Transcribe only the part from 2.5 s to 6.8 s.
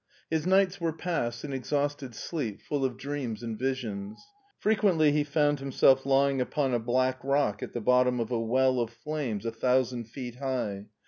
full of dreams and visions. Frequently he found himself lying upon a